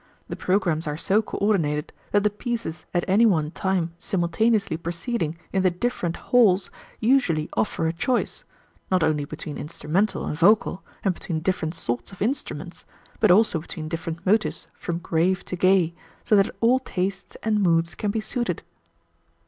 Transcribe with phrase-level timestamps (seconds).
[0.29, 5.61] The programmes are so coordinated that the pieces at any one time simultaneously proceeding in
[5.61, 8.43] the different halls usually offer a choice,
[8.89, 12.83] not only between instrumental and vocal, and between different sorts of instruments;
[13.19, 15.93] but also between different motives from grave to gay,
[16.23, 18.63] so that all tastes and moods can be suited."